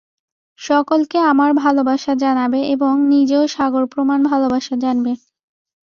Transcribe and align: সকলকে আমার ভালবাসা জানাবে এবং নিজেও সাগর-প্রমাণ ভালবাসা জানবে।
সকলকে 0.59 1.17
আমার 1.31 1.51
ভালবাসা 1.55 2.13
জানাবে 2.23 2.59
এবং 2.73 2.93
নিজেও 3.11 3.43
সাগর-প্রমাণ 3.47 4.19
ভালবাসা 4.23 4.75
জানবে। 4.83 5.11